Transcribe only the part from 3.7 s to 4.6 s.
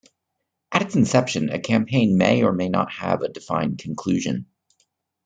conclusion.